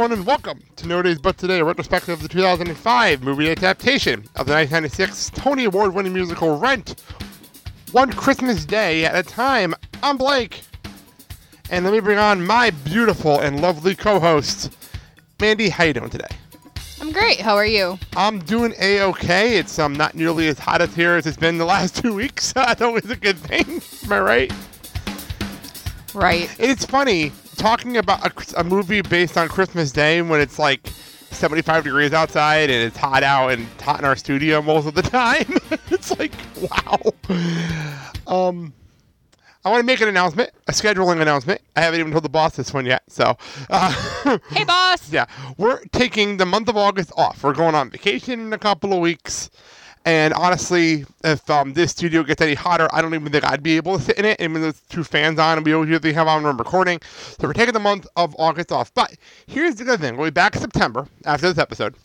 [0.00, 4.20] everyone, and welcome to No Days But Today, a retrospective of the 2005 movie adaptation
[4.34, 7.02] of the 1996 Tony Award winning musical Rent.
[7.92, 9.74] One Christmas Day at a time.
[10.02, 10.62] I'm Blake.
[11.68, 14.74] And let me bring on my beautiful and lovely co host,
[15.38, 15.68] Mandy.
[15.68, 16.34] How you doing today?
[16.98, 17.38] I'm great.
[17.38, 17.98] How are you?
[18.16, 19.58] I'm doing a-okay.
[19.58, 22.46] It's um not nearly as hot as here as it's been the last two weeks.
[22.46, 23.82] So that's always a good thing.
[24.04, 24.52] Am I right?
[26.14, 26.56] Right.
[26.58, 30.86] It's funny talking about a, a movie based on Christmas Day when it's like
[31.30, 34.94] 75 degrees outside and it's hot out and it's hot in our studio most of
[34.94, 35.44] the time.
[35.90, 36.98] it's like wow.
[38.26, 38.72] Um,
[39.64, 41.60] I want to make an announcement, a scheduling announcement.
[41.76, 43.02] I haven't even told the boss this one yet.
[43.08, 43.36] So,
[43.68, 45.12] uh, Hey, boss.
[45.12, 45.26] yeah,
[45.58, 47.44] we're taking the month of August off.
[47.44, 49.50] We're going on vacation in a couple of weeks.
[50.04, 53.76] And honestly, if um, this studio gets any hotter, I don't even think I'd be
[53.76, 54.40] able to sit in it.
[54.40, 57.00] Even with two fans on and we usually have on when recording.
[57.38, 58.92] So we're taking the month of August off.
[58.94, 59.14] But
[59.46, 60.16] here's the good thing.
[60.16, 61.96] We'll be back in September after this episode.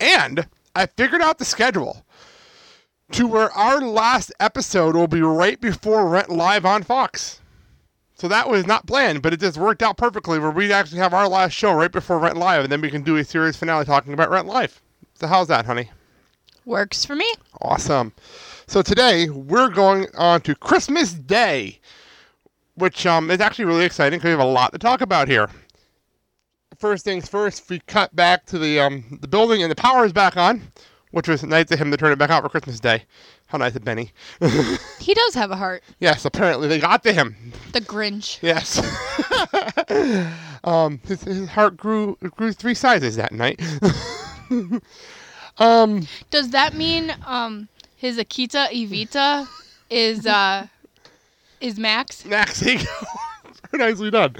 [0.00, 2.04] And I figured out the schedule
[3.12, 7.40] to where our last episode will be right before Rent Live on Fox.
[8.14, 11.14] So that was not planned, but it just worked out perfectly where we'd actually have
[11.14, 13.84] our last show right before Rent Live, and then we can do a series finale
[13.84, 14.80] talking about Rent Live.
[15.14, 15.90] So how's that, honey?
[16.66, 17.32] Works for me.
[17.62, 18.12] Awesome.
[18.66, 21.78] So today we're going on to Christmas Day,
[22.74, 25.48] which um, is actually really exciting because we have a lot to talk about here.
[26.76, 30.12] First things first, we cut back to the um, the building and the power is
[30.12, 30.60] back on,
[31.12, 33.04] which was nice of him to turn it back on for Christmas Day.
[33.46, 34.10] How nice of Benny.
[34.98, 35.84] He does have a heart.
[36.00, 37.36] yes, apparently they got to him.
[37.72, 38.42] The Grinch.
[38.42, 38.76] Yes.
[40.64, 43.60] um, his, his heart grew grew three sizes that night.
[45.58, 49.48] um, Does that mean um his Akita Evita
[49.90, 50.66] is uh
[51.60, 52.24] is Max?
[52.24, 53.06] Max, there you go.
[53.70, 54.34] Very nicely done.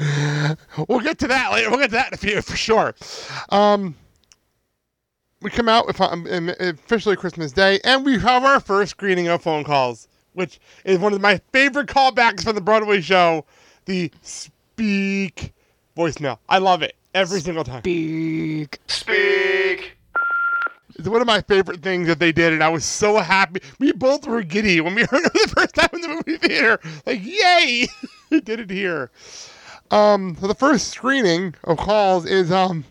[0.88, 1.70] We'll get to that later.
[1.70, 2.94] We'll get to that in a few for sure.
[3.48, 3.94] Um,
[5.42, 9.28] we come out with um, um, officially Christmas Day, and we have our first screening
[9.28, 13.44] of phone calls, which is one of my favorite callbacks from the Broadway show,
[13.86, 15.52] the Speak
[15.96, 16.38] voicemail.
[16.48, 17.80] I love it every single time.
[17.82, 18.78] Speak.
[18.88, 19.95] Speak.
[21.06, 23.60] It's one of my favorite things that they did, and I was so happy.
[23.78, 26.80] We both were giddy when we heard it the first time in the movie theater.
[27.06, 27.86] Like, yay!
[28.30, 29.12] we did it here.
[29.92, 32.84] Um, so the first screening of calls is um,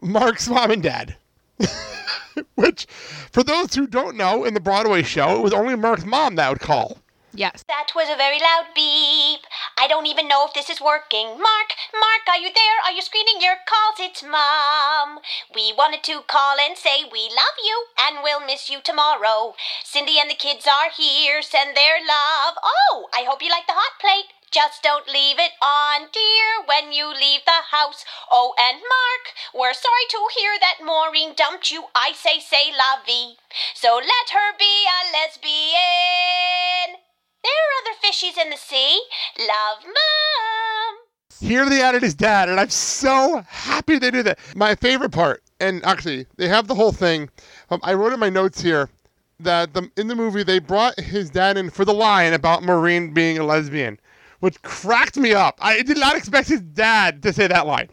[0.00, 1.16] Mark's mom and dad.
[2.54, 2.86] Which,
[3.32, 6.50] for those who don't know, in the Broadway show, it was only Mark's mom that
[6.50, 6.98] would call.
[7.32, 7.64] Yes.
[7.68, 9.46] That was a very loud beep.
[9.78, 11.38] I don't even know if this is working.
[11.38, 12.78] Mark, Mark, are you there?
[12.84, 14.02] Are you screening your calls?
[14.02, 15.20] It's Mom.
[15.54, 19.54] We wanted to call and say we love you and we'll miss you tomorrow.
[19.84, 21.40] Cindy and the kids are here.
[21.40, 22.58] Send their love.
[22.62, 24.34] Oh, I hope you like the hot plate.
[24.50, 28.04] Just don't leave it on, dear, when you leave the house.
[28.28, 29.24] Oh, and Mark,
[29.54, 31.84] we're sorry to hear that Maureen dumped you.
[31.94, 33.38] I say, say vie.
[33.74, 37.00] So let her be a lesbian.
[37.42, 39.02] There are other fishies in the sea.
[39.38, 40.96] Love, Mom.
[41.40, 44.38] Here they added his dad, and I'm so happy they did that.
[44.54, 47.30] My favorite part, and actually, they have the whole thing.
[47.70, 48.90] Um, I wrote in my notes here
[49.38, 53.14] that the, in the movie they brought his dad in for the line about Maureen
[53.14, 53.98] being a lesbian,
[54.40, 55.58] which cracked me up.
[55.60, 57.88] I did not expect his dad to say that line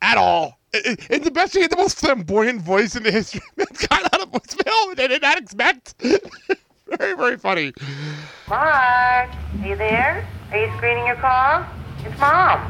[0.00, 0.58] at all.
[0.72, 1.52] It, it, it's the best.
[1.52, 3.42] He had the most flamboyant voice in the history.
[3.58, 5.94] It's got out of voicemail I did not expect.
[6.98, 7.72] very, very funny.
[8.48, 10.26] Mark, are you there?
[10.50, 11.64] Are you screening your call?
[12.04, 12.60] It's Mom.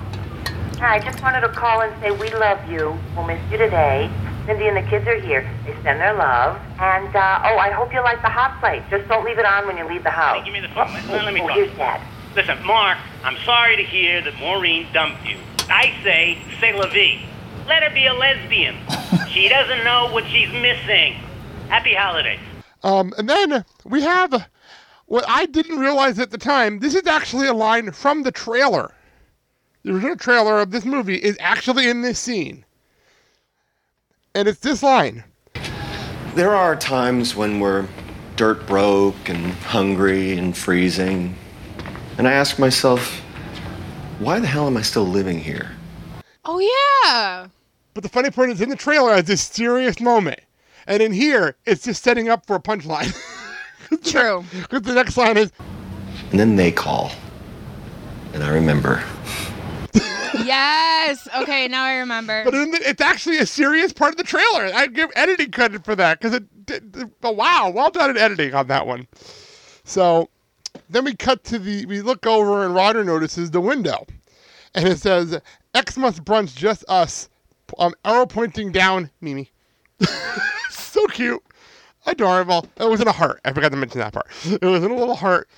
[0.78, 2.96] Hi, I just wanted to call and say we love you.
[3.16, 4.10] We'll miss you today.
[4.46, 5.48] Cindy and the kids are here.
[5.64, 6.60] They send their love.
[6.78, 8.82] And, uh, oh, I hope you like the hot plate.
[8.90, 10.44] Just don't leave it on when you leave the house.
[10.44, 10.88] Give me the phone.
[10.88, 11.56] Oh, Let me oh, talk.
[11.56, 12.00] here's Dad.
[12.36, 15.36] Listen, Mark, I'm sorry to hear that Maureen dumped you.
[15.68, 17.24] I say, say la vie.
[17.66, 18.76] Let her be a lesbian.
[19.30, 21.14] she doesn't know what she's missing.
[21.68, 22.40] Happy holidays.
[22.84, 24.48] Um, and then we have
[25.06, 26.78] what I didn't realize at the time.
[26.78, 28.92] This is actually a line from the trailer.
[29.82, 32.64] The original trailer of this movie is actually in this scene.
[34.34, 35.24] And it's this line.
[36.34, 37.86] There are times when we're
[38.36, 41.34] dirt broke and hungry and freezing.
[42.16, 43.20] And I ask myself,
[44.18, 45.72] why the hell am I still living here?
[46.44, 47.48] Oh yeah.
[47.94, 50.40] But the funny part is in the trailer has this serious moment.
[50.86, 53.12] And in here, it's just setting up for a punchline.
[54.04, 54.44] True.
[54.52, 55.52] Because the next line is,
[56.30, 57.12] And then they call.
[58.32, 59.02] And I remember.
[60.44, 61.28] Yes.
[61.36, 62.42] Okay, now I remember.
[62.44, 64.70] but in the, it's actually a serious part of the trailer.
[64.74, 68.54] I give editing credit for that because it, did- oh, wow, well done in editing
[68.54, 69.06] on that one.
[69.84, 70.30] So
[70.88, 74.06] then we cut to the, we look over and Ryder notices the window.
[74.74, 75.38] And it says,
[75.76, 77.28] Xmas brunch, just us.
[77.78, 79.50] Um, arrow pointing down, Mimi.
[80.92, 81.42] so cute.
[82.06, 82.66] Adorable.
[82.78, 83.40] It was in a heart.
[83.44, 84.26] I forgot to mention that part.
[84.44, 85.48] It was in a little heart.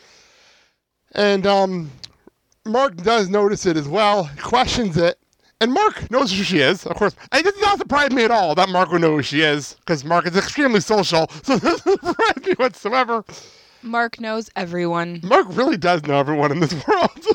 [1.13, 1.91] And um,
[2.67, 5.19] Mark does notice it as well, questions it,
[5.61, 7.15] and Mark knows who she is, of course.
[7.31, 9.75] And It does not surprise me at all that Mark would know who she is,
[9.75, 13.25] because Mark is extremely social, so it doesn't surprise me whatsoever.
[13.83, 15.21] Mark knows everyone.
[15.23, 17.27] Mark really does know everyone in this world,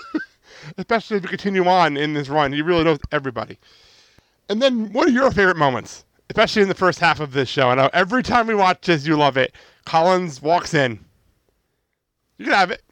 [0.77, 2.51] especially if you continue on in this run.
[2.51, 3.57] He really knows everybody.
[4.49, 7.69] And then, what are your favorite moments, especially in the first half of this show?
[7.69, 9.53] I know every time we watch this, you love it.
[9.85, 10.99] Collins walks in.
[12.37, 12.83] You can have it.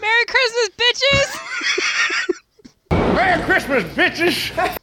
[0.00, 2.34] Merry Christmas, bitches!
[3.14, 4.78] Merry Christmas, bitches!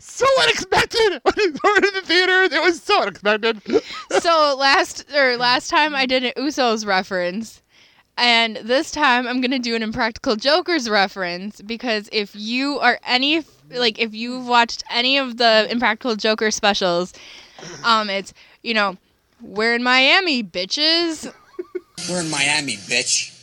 [0.00, 2.42] so unexpected when he's over in the theater.
[2.42, 3.62] It was so unexpected.
[4.20, 7.62] so last or last time I did an Usos reference.
[8.16, 13.44] And this time I'm gonna do an Impractical Jokers reference because if you are any
[13.70, 17.12] like if you've watched any of the Impractical Joker specials,
[17.84, 18.96] um, it's you know
[19.42, 21.32] we're in Miami, bitches.
[22.08, 23.36] We're in Miami, bitch.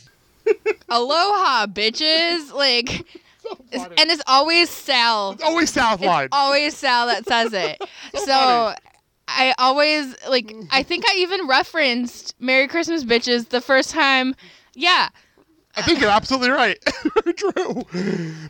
[0.88, 2.52] Aloha, bitches.
[2.52, 2.90] Like,
[3.72, 5.32] and it's always Sal.
[5.32, 6.28] It's always Sal's line.
[6.32, 7.82] Always Sal that says it.
[8.14, 8.74] so.
[9.30, 10.54] I always like.
[10.70, 14.34] I think I even referenced "Merry Christmas, bitches" the first time.
[14.74, 15.10] Yeah,
[15.78, 16.78] I think you're absolutely right.
[17.36, 17.84] True.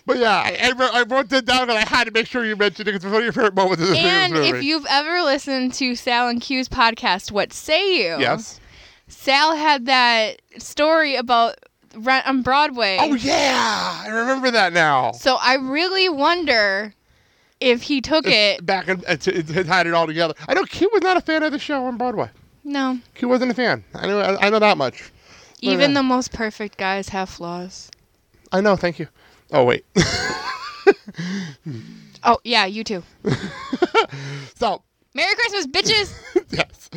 [0.06, 2.44] But yeah, I, I wrote- I wrote that down and I had to make sure
[2.44, 4.48] you mentioned it because it's one of your favorite moments of this and movie.
[4.48, 8.60] if you've ever listened to Sal and Q's podcast, "What Say You?" Yes.
[9.08, 11.56] Sal had that story about
[11.94, 12.98] Rent on Broadway.
[13.00, 15.12] Oh yeah, I remember that now.
[15.12, 16.94] So I really wonder
[17.60, 18.64] if he took it.
[18.64, 20.34] Back and it, it had it all together.
[20.46, 22.30] I know Q was not a fan of the show on Broadway.
[22.64, 23.82] No, Q wasn't a fan.
[23.94, 24.20] I know.
[24.20, 25.10] I, I know that much.
[25.60, 27.90] Even the most perfect guys have flaws.
[28.52, 28.76] I know.
[28.76, 29.08] Thank you.
[29.52, 29.84] Oh wait.
[32.24, 33.02] Oh yeah, you too.
[34.56, 34.82] so
[35.14, 36.44] Merry Christmas, bitches.
[36.50, 36.90] yes.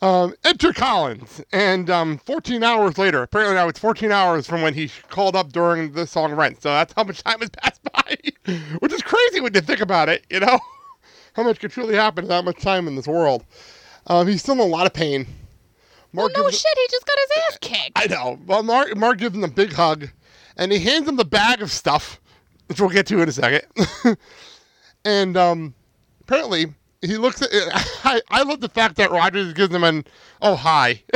[0.00, 4.74] Um, enter Collins, and um, 14 hours later, apparently now it's 14 hours from when
[4.74, 6.62] he called up during the song Rent.
[6.62, 8.16] So that's how much time has passed by,
[8.78, 10.24] which is crazy when you think about it.
[10.30, 10.58] You know,
[11.34, 13.44] how much could truly happen in that much time in this world.
[14.06, 15.26] Um, he's still in a lot of pain.
[16.12, 17.92] Mark well, no shit, he just got his ass kicked.
[17.96, 18.38] I know.
[18.46, 20.08] Well, Mark, Mark gives him a big hug,
[20.56, 22.20] and he hands him the bag of stuff,
[22.66, 23.62] which we'll get to in a second.
[25.04, 25.74] and um,
[26.22, 27.48] apparently, he looks at.
[28.04, 30.04] I, I love the fact that Rogers gives him an
[30.42, 31.02] oh hi.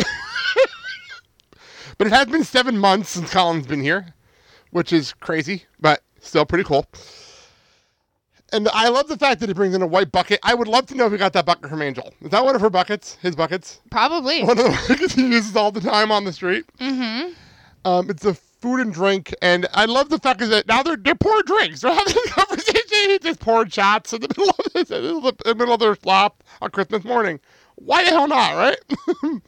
[1.99, 4.15] but it has been seven months since Collins' been here,
[4.71, 6.87] which is crazy, but still pretty cool.
[8.55, 10.39] And I love the fact that he brings in a white bucket.
[10.45, 12.15] I would love to know if he got that bucket from Angel.
[12.21, 13.17] Is that one of her buckets?
[13.21, 13.81] His buckets?
[13.91, 14.45] Probably.
[14.45, 16.65] One of the buckets he uses all the time on the street.
[16.79, 17.33] Mm-hmm.
[17.85, 21.17] Um, it's a food and drink, and I love the fact that now they're they're
[21.17, 21.81] pouring drinks.
[21.81, 22.81] They're having a conversation.
[22.91, 26.45] He's just pouring shots in the middle of this, in the middle of their slop
[26.63, 27.41] on Christmas morning.
[27.75, 28.79] Why the hell not, right?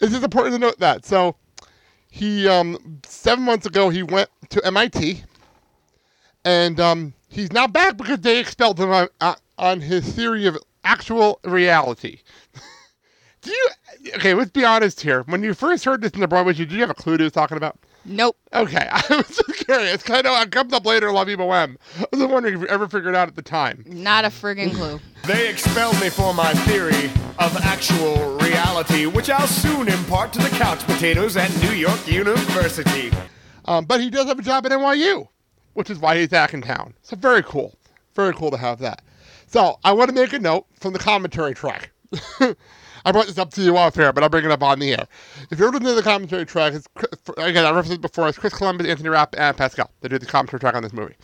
[0.00, 1.04] it's just important to note that.
[1.04, 1.36] So
[2.08, 5.22] he um seven months ago he went to MIT,
[6.46, 10.58] and um he's not back because they expelled him on, uh, on his theory of
[10.84, 12.20] actual reality.
[13.42, 13.68] Do you?
[14.16, 15.22] Okay, let's be honest here.
[15.22, 17.20] When you first heard this in the Broadway, show, did you have a clue what
[17.20, 17.78] he was talking about?
[18.04, 18.36] Nope.
[18.52, 20.02] Okay, I was just curious.
[20.02, 21.76] 'cause I know it comes up later in La Vie Boheme.
[22.00, 23.84] I was wondering if you ever figured it out at the time.
[23.86, 25.00] Not a friggin' clue.
[25.26, 27.06] They expelled me for my theory
[27.40, 33.10] of actual reality, which I'll soon impart to the couch potatoes at New York University.
[33.64, 35.26] Um, but he does have a job at NYU,
[35.76, 36.94] which is why he's back in town.
[37.02, 37.74] So very cool.
[38.14, 39.02] Very cool to have that.
[39.46, 41.90] So I want to make a note from the commentary track.
[42.40, 44.92] I brought this up to you off air, but I'll bring it up on the
[44.92, 45.06] air.
[45.50, 46.88] If you're listening to the commentary track, it's,
[47.36, 50.26] again, I referenced it before, it's Chris Columbus, Anthony Rapp, and Pascal They do the
[50.26, 51.14] commentary track on this movie.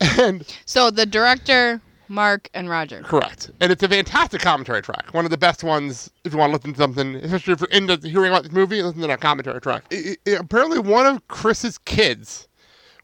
[0.20, 3.00] And So the director, Mark, and Roger.
[3.02, 3.50] Correct.
[3.60, 5.14] And it's a fantastic commentary track.
[5.14, 7.70] One of the best ones if you want to listen to something, especially if you're
[7.70, 9.84] into hearing about this movie, listen to that commentary track.
[9.92, 12.46] I- I- apparently, one of Chris's kids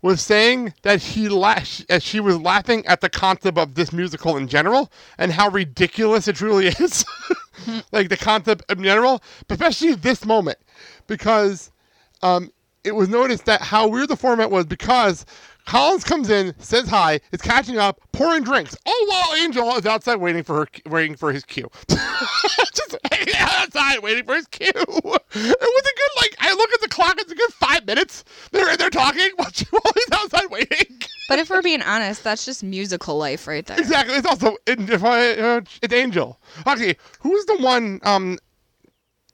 [0.03, 4.49] was saying that he la- she was laughing at the concept of this musical in
[4.49, 7.05] general and how ridiculous it truly is.
[7.93, 10.59] like the concept in general, especially this moment
[11.07, 11.71] because
[12.23, 12.51] um,
[12.85, 15.27] it was noticed that how weird the format was because
[15.67, 18.77] Collins comes in, says hi, is catching up, pouring drinks.
[18.87, 21.71] Oh, while Angel is outside waiting for her, waiting for his cue.
[21.89, 24.73] Just hanging outside waiting for his cue.
[24.75, 26.35] It was a good like.
[26.41, 27.17] I look at the clock.
[27.19, 28.25] It's a good five minutes.
[28.53, 31.01] They're they're talking while she- while he's outside waiting.
[31.29, 33.79] But if we're being honest, that's just musical life right there.
[33.79, 34.15] Exactly.
[34.17, 36.41] It's also if I, uh, it's Angel.
[36.67, 38.01] Okay, who's the one?
[38.03, 38.39] Um,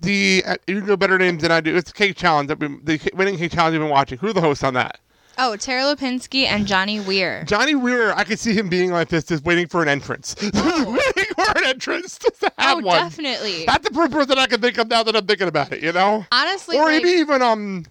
[0.01, 1.75] the uh, you know better names than I do.
[1.75, 2.49] It's Cake Challenge.
[2.49, 3.75] That we, the winning Cake Challenge.
[3.75, 4.19] I've been watching.
[4.19, 5.01] Who are the hosts on that?
[5.39, 7.45] Oh, Tara Lipinski and Johnny Weir.
[7.45, 8.13] Johnny Weir.
[8.15, 10.35] I could see him being like this, just waiting for an entrance.
[10.43, 12.99] waiting for an entrance to have Oh, one.
[13.03, 13.65] definitely.
[13.67, 15.83] That's the person I can think of now that I'm thinking about it.
[15.83, 16.25] You know.
[16.33, 17.85] Honestly, or like- maybe even um,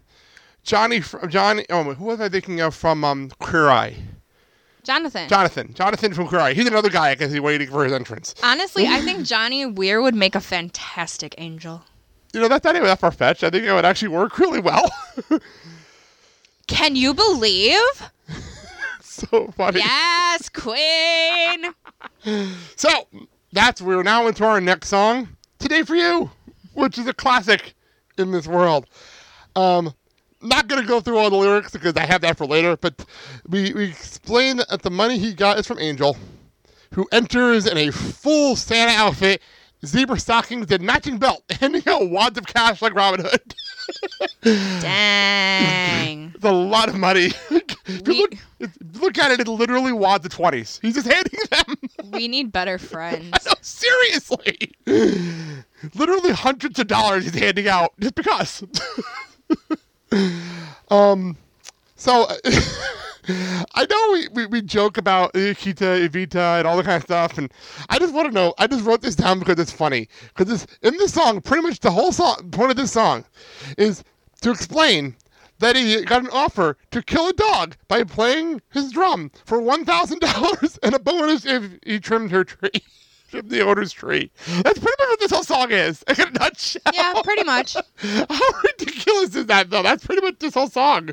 [0.66, 1.02] Johnny.
[1.30, 1.66] Johnny.
[1.70, 3.96] Oh, who was I thinking of from um Queer Eye?
[4.84, 5.30] Jonathan.
[5.30, 5.74] Jonathan.
[5.74, 6.54] Jonathan from Queer Eye.
[6.54, 8.36] He's another guy I can see waiting for his entrance.
[8.44, 11.84] Honestly, I think Johnny Weir would make a fantastic angel.
[12.34, 13.44] You know, that's not even that far fetched.
[13.44, 14.92] I think it would actually work really well.
[16.68, 17.80] Can you believe?
[19.02, 19.80] so funny.
[19.80, 21.74] Yes, Queen.
[22.76, 22.90] So
[23.54, 25.30] that's we're now into our next song,
[25.60, 26.32] "Today for You,"
[26.74, 27.76] which is a classic
[28.18, 28.88] in this world.
[29.56, 29.94] Um,
[30.48, 32.78] not gonna go through all the lyrics because I have that for later.
[32.78, 33.06] But
[33.48, 36.18] we we explain that the money he got is from Angel,
[36.94, 39.42] who enters in a full Santa outfit,
[39.86, 43.54] zebra stockings, and matching belt, handing out wads of cash like Robin Hood.
[44.82, 46.24] Dang.
[46.36, 47.32] It's a lot of money.
[47.50, 50.80] if, you look, if look at it, it's literally wads of twenties.
[50.82, 52.12] He's just handing them.
[52.12, 53.48] We need better friends.
[53.62, 54.72] Seriously.
[54.86, 58.64] Literally hundreds of dollars he's handing out just because.
[60.90, 61.38] Um,
[61.96, 62.28] so
[63.28, 67.38] I know we, we, we joke about Akita, Evita, and all that kind of stuff,
[67.38, 67.52] and
[67.90, 68.54] I just want to know.
[68.58, 70.08] I just wrote this down because it's funny.
[70.36, 73.26] Because in this song, pretty much the whole song point of this song
[73.78, 74.04] is
[74.42, 75.16] to explain
[75.60, 79.86] that he got an offer to kill a dog by playing his drum for one
[79.86, 82.70] thousand dollars and a bonus if he trimmed her tree.
[83.36, 84.32] trimmed the owner's tree.
[84.63, 86.04] That's pretty much what this whole song is.
[86.08, 86.82] In a nutshell.
[86.94, 87.75] Yeah, pretty much.
[87.98, 89.84] How ridiculous is that though?
[89.84, 91.10] That's pretty much this whole song.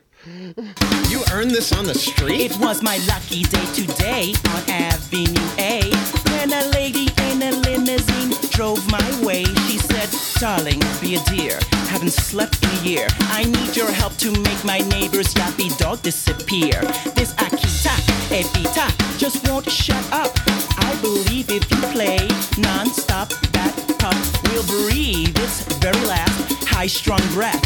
[1.08, 2.40] You earned this on the street?
[2.40, 5.82] It was my lucky day today on Avenue A.
[6.30, 10.08] When a lady in a limousine drove my way, she said,
[10.40, 11.58] Darling, be a dear.
[11.88, 13.06] Haven't slept in a year.
[13.30, 16.80] I need your help to make my neighbor's yappy dog disappear.
[17.14, 17.94] This Akita,
[18.32, 20.32] Evita, just won't shut up.
[20.78, 22.16] I believe if you play
[22.58, 24.16] non-stop, that pup
[24.50, 27.62] will breathe its very last high-strung breath.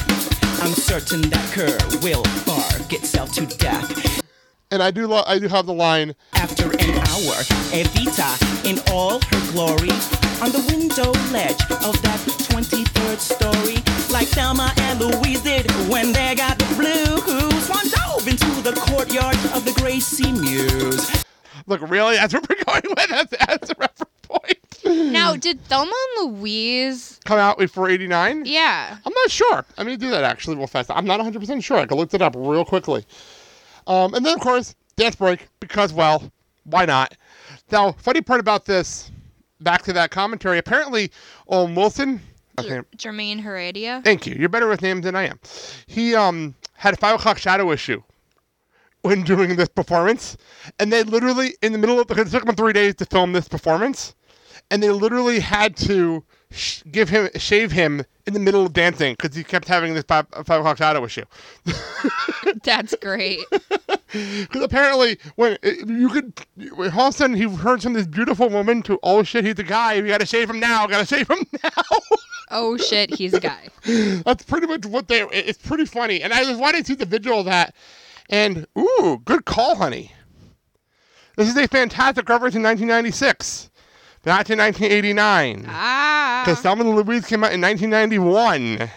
[0.63, 4.23] I'm certain that cur will bark itself to death.
[4.73, 7.37] And I do lo- I do have the line After an hour,
[7.71, 8.31] Evita
[8.67, 9.95] in all her glory
[10.43, 12.19] on the window ledge of that
[12.51, 13.79] 23rd story,
[14.17, 17.69] like Thelma and Louise did when they got the blues.
[17.69, 21.23] One dove into the courtyard of the Gracie Mews.
[21.67, 22.17] Look, really?
[22.17, 23.11] That's what we're going with.
[23.11, 25.13] That's, that's a reference point.
[25.13, 27.21] Now, did Thelma and Louise?
[27.27, 28.45] Come out before 89?
[28.47, 28.97] Yeah.
[29.05, 29.67] I'm not sure.
[29.77, 30.91] I'm going to do that actually real fast.
[30.91, 31.77] I'm not 100% sure.
[31.77, 33.05] I can look it up real quickly.
[33.87, 36.33] Um, and then, of course, dance break, because, well,
[36.65, 37.15] why not?
[37.71, 39.11] Now, funny part about this,
[39.61, 41.13] back to that commentary, apparently,
[41.49, 42.23] Owen Wilson.
[42.59, 44.01] Okay, Jermaine Heredia.
[44.05, 44.35] Thank you.
[44.35, 45.39] You're better with names than I am.
[45.87, 48.03] He um had a five o'clock shadow issue
[49.03, 50.37] when doing this performance,
[50.79, 53.33] and they literally in the middle of because it took them three days to film
[53.33, 54.15] this performance,
[54.71, 59.15] and they literally had to sh- give him shave him in the middle of dancing
[59.21, 61.25] because he kept having this five, five o'clock shadow issue.
[62.63, 63.41] That's great.
[64.13, 66.33] Because apparently, when you could,
[66.77, 69.59] when all of a sudden he heard from this beautiful woman to, oh shit, he's
[69.59, 70.01] a guy.
[70.01, 70.87] We gotta shave him now.
[70.87, 71.71] Gotta shave him now.
[72.59, 73.69] Oh shit, he's a guy.
[74.25, 75.21] That's pretty much what they.
[75.31, 77.75] It's pretty funny, and I was wanting to see the visual of that.
[78.31, 80.11] And ooh, good call, honey.
[81.37, 83.71] This is a fantastic reference in 1996,
[84.23, 85.67] but not in 1989.
[85.69, 86.43] Ah.
[86.47, 88.91] Because Thelma and Louise came out in 1991.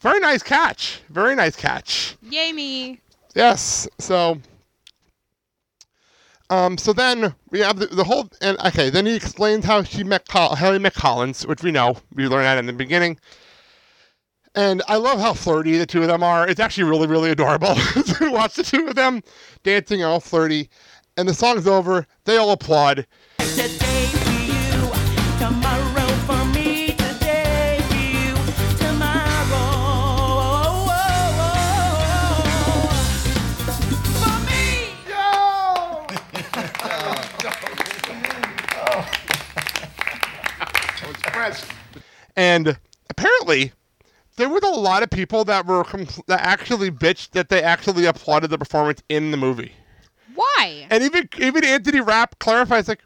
[0.00, 1.00] Very nice catch.
[1.10, 2.16] Very nice catch.
[2.22, 3.00] Yay me.
[3.34, 3.88] Yes.
[3.98, 4.38] So.
[6.50, 6.78] Um.
[6.78, 8.90] So then we have the, the whole and okay.
[8.90, 11.96] Then he explains how she met Col- how he met Collins, which we know.
[12.14, 13.18] We learned that in the beginning.
[14.54, 16.48] And I love how flirty the two of them are.
[16.48, 17.74] It's actually really, really adorable
[18.04, 19.22] to watch the two of them
[19.62, 20.68] dancing all flirty.
[21.16, 22.06] And the song's over.
[22.24, 23.06] They all applaud.
[42.38, 42.78] And
[43.10, 43.72] apparently,
[44.36, 48.06] there was a lot of people that were compl- that actually bitched that they actually
[48.06, 49.72] applauded the performance in the movie.
[50.36, 50.86] Why?
[50.88, 53.00] And even even Anthony Rapp clarifies like,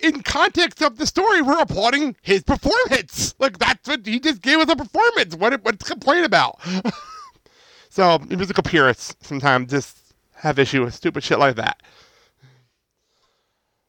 [0.00, 3.34] in context of the story, we're applauding his performance.
[3.40, 5.34] Like that's what he just gave us a performance.
[5.34, 6.60] What what's to complain about?
[7.90, 9.98] so musical purists sometimes just
[10.36, 11.82] have issue with stupid shit like that.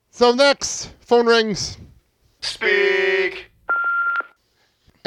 [0.09, 1.77] So next, phone rings.
[2.41, 3.51] Speak.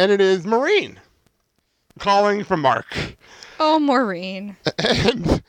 [0.01, 0.99] And it is Maureen
[1.99, 2.87] calling from Mark.
[3.59, 4.57] Oh, Maureen.
[4.79, 5.43] And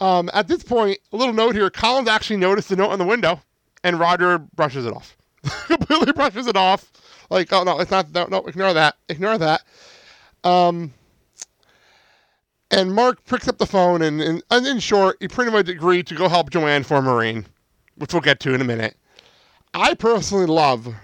[0.00, 3.04] um, at this point, a little note here: Collins actually noticed the note on the
[3.04, 3.42] window,
[3.84, 5.14] and Roger brushes it off.
[5.66, 6.90] Completely brushes it off.
[7.28, 8.10] Like, oh no, it's not.
[8.14, 8.94] No, no, ignore that.
[9.10, 9.60] Ignore that.
[10.42, 10.94] Um,
[12.70, 16.06] and Mark picks up the phone, and, and, and in short, he pretty much agreed
[16.06, 17.44] to go help Joanne for Maureen,
[17.96, 18.96] which we'll get to in a minute.
[19.74, 20.94] I personally loved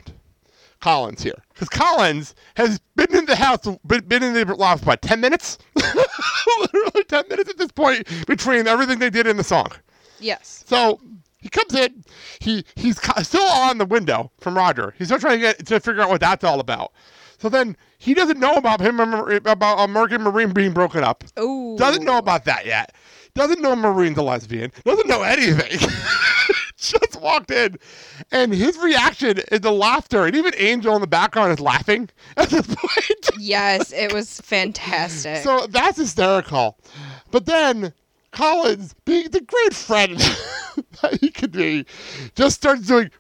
[0.80, 4.90] Collins here because Collins has been in the house, been, been in the loft for
[4.90, 5.58] what, ten minutes?
[5.76, 9.68] Literally ten minutes at this point between everything they did in the song.
[10.20, 10.64] Yes.
[10.66, 11.00] So
[11.38, 12.04] he comes in,
[12.40, 14.94] he he's still on the window from Roger.
[14.98, 16.92] He's still trying to get to figure out what that's all about.
[17.38, 21.24] So then he doesn't know about him about uh, Mark and Maureen being broken up.
[21.38, 21.76] Ooh.
[21.76, 22.94] Doesn't know about that yet.
[23.34, 24.72] Doesn't know Maureen's a lesbian.
[24.84, 25.88] Doesn't know anything.
[27.00, 27.78] Just walked in,
[28.30, 32.50] and his reaction is the laughter, and even Angel in the background is laughing at
[32.50, 33.30] this point.
[33.38, 35.38] Yes, it was fantastic.
[35.38, 36.78] So that's hysterical.
[37.30, 37.92] But then
[38.30, 40.18] Collins, being the great friend
[41.02, 41.84] that he could be,
[42.36, 43.10] just starts doing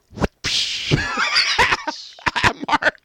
[2.44, 3.00] at Mark,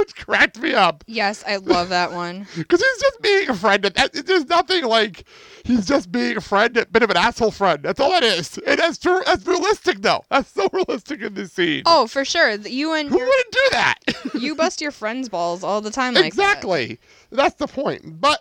[0.00, 1.04] which cracked me up.
[1.06, 2.46] yes, I love that one.
[2.56, 3.84] Because he's just being a friend.
[3.84, 5.24] that- There's nothing like
[5.64, 7.82] he's just being a friend, a bit of an asshole friend.
[7.82, 8.58] That's all it is.
[8.66, 9.20] And that's true.
[9.24, 10.24] That's realistic, though.
[10.30, 11.82] That's so realistic in this scene.
[11.86, 12.50] Oh, for sure.
[12.50, 13.94] You and Who wouldn't do that?
[14.40, 16.26] you bust your friends' balls all the time like that.
[16.26, 16.98] exactly.
[17.30, 18.20] That's the point.
[18.20, 18.40] But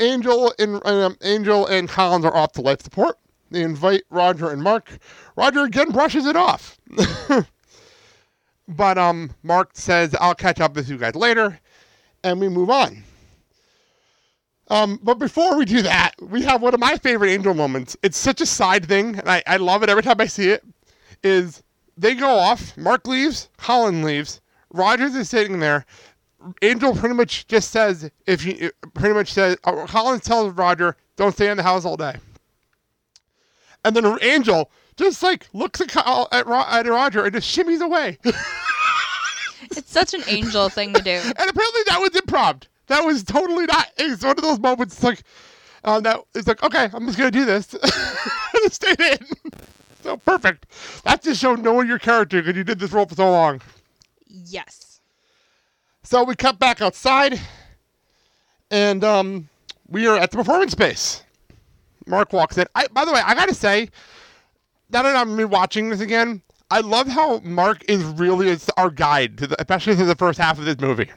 [0.00, 3.16] Angel and um, Angel and Collins are off to life support.
[3.50, 4.90] They invite Roger and Mark.
[5.36, 6.78] Roger again brushes it off.
[8.66, 11.60] But um, Mark says, "I'll catch up with you guys later,"
[12.22, 13.04] and we move on.
[14.68, 17.96] Um, but before we do that, we have one of my favorite Angel moments.
[18.02, 20.64] It's such a side thing, and I, I love it every time I see it.
[21.22, 21.62] Is
[21.96, 24.40] they go off, Mark leaves, Collins leaves,
[24.72, 25.86] Rogers is sitting there.
[26.60, 31.32] Angel pretty much just says, if you pretty much says, uh, Collins tells Roger, don't
[31.32, 32.16] stay in the house all day.
[33.84, 38.18] And then Angel just like looks at, Kyle, at, at Roger and just shimmies away.
[39.70, 41.10] It's such an angel thing to do.
[41.10, 42.64] And apparently that was improv.
[42.86, 43.88] That was totally not.
[43.96, 45.22] It's one of those moments like
[45.84, 46.20] um, that.
[46.34, 47.74] It's like okay, I'm just gonna do this.
[48.54, 49.18] it stayed in.
[50.02, 50.66] So perfect.
[51.04, 53.62] That just showed knowing your character because you did this role for so long.
[54.26, 55.00] Yes.
[56.02, 57.40] So we cut back outside,
[58.70, 59.48] and um,
[59.88, 61.22] we are at the performance space.
[62.06, 62.66] Mark walks in.
[62.74, 63.88] I, by the way, I gotta say,
[64.90, 69.38] now that I'm rewatching this again, I love how Mark is really is our guide,
[69.38, 71.10] to the, especially to the first half of this movie.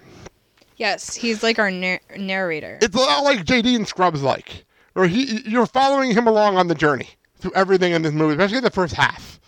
[0.77, 2.77] Yes, he's like our nar- narrator.
[2.81, 6.67] It's a lot like JD and Scrubs, like, where he you're following him along on
[6.67, 9.39] the journey through everything in this movie, especially the first half.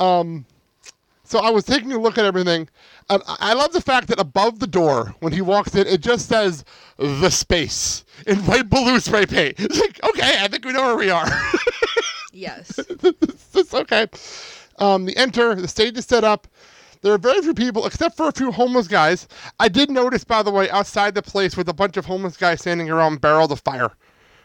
[0.00, 0.44] Um,
[1.24, 2.68] so I was taking a look at everything.
[3.08, 6.28] I I love the fact that above the door, when he walks in, it just
[6.28, 6.64] says
[6.96, 9.54] "the space" in white blue spray paint.
[9.58, 11.26] It's like, okay, I think we know where we are.
[12.38, 12.78] yes.
[13.54, 14.06] it's okay.
[14.78, 16.46] Um, the enter, the stage is set up.
[17.00, 19.28] There are very few people, except for a few homeless guys.
[19.60, 22.60] I did notice, by the way, outside the place with a bunch of homeless guys
[22.60, 23.90] standing around barrels of fire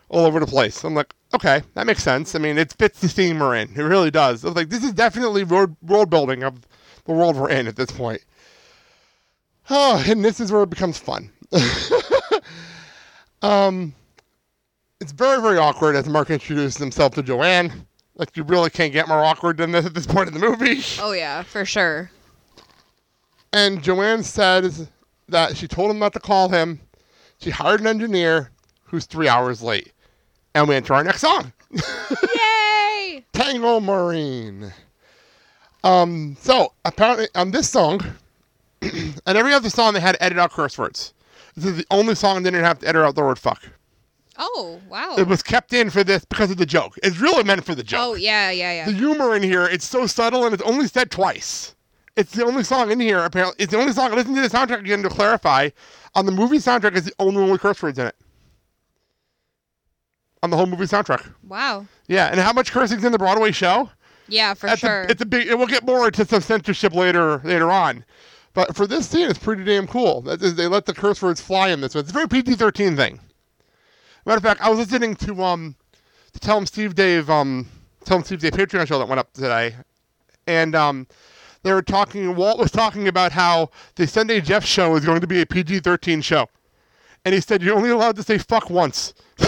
[0.09, 0.83] all over the place.
[0.83, 2.35] I'm like, okay, that makes sense.
[2.35, 3.71] I mean, it fits the theme we're in.
[3.75, 4.45] It really does.
[4.45, 6.61] I was like, this is definitely road, world building of
[7.05, 8.23] the world we're in at this point.
[9.69, 11.31] Oh, and this is where it becomes fun.
[13.41, 13.95] um,
[15.03, 17.85] it's very, very awkward as Mark introduces himself to Joanne.
[18.15, 20.81] Like, you really can't get more awkward than this at this point in the movie.
[21.01, 22.09] Oh yeah, for sure.
[23.51, 24.87] And Joanne says
[25.27, 26.79] that she told him not to call him.
[27.39, 28.49] She hired an engineer
[28.85, 29.91] who's three hours late.
[30.55, 31.51] And we enter our next song.
[31.71, 33.25] Yay!
[33.33, 34.71] Tango Maureen.
[35.83, 37.99] Um, so apparently on this song,
[38.81, 41.13] and every other song they had to edit out curse words.
[41.55, 43.61] This is the only song they didn't have to edit out the word fuck.
[44.37, 45.15] Oh wow.
[45.17, 46.97] It was kept in for this because of the joke.
[47.03, 47.99] It's really meant for the joke.
[48.01, 48.85] Oh yeah, yeah, yeah.
[48.85, 51.75] The humor in here, it's so subtle and it's only said twice.
[52.15, 53.63] It's the only song in here, apparently.
[53.63, 54.11] It's the only song.
[54.11, 55.69] Listen to the soundtrack again to clarify.
[56.15, 58.15] On the movie soundtrack, it's the only one with curse words in it.
[60.43, 61.33] On the whole movie soundtrack.
[61.47, 61.87] Wow.
[62.07, 63.89] Yeah, and how much cursing's in the Broadway show?
[64.27, 65.03] Yeah, for That's sure.
[65.03, 65.47] A, it's a big.
[65.53, 68.05] We'll get more into some censorship later later on,
[68.53, 70.21] but for this scene, it's pretty damn cool.
[70.21, 72.01] That is, they let the curse words fly in this one.
[72.01, 73.19] It's a very PG-13 thing.
[74.25, 75.75] Matter of fact, I was listening to um,
[76.33, 77.67] to Tell 'em Steve Dave um,
[78.05, 79.75] tell him Steve Dave Patreon show that went up today,
[80.47, 81.07] and um,
[81.63, 82.35] they were talking.
[82.35, 86.23] Walt was talking about how the Sunday Jeff show is going to be a PG-13
[86.23, 86.47] show,
[87.25, 89.13] and he said you're only allowed to say fuck once.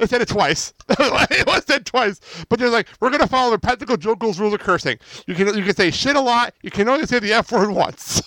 [0.00, 0.72] They said it twice.
[0.88, 2.20] it was said twice.
[2.48, 4.98] But they're like, we're gonna follow the practical jokers rules of cursing.
[5.26, 6.54] You can you can say shit a lot.
[6.62, 8.22] You can only say the f word once.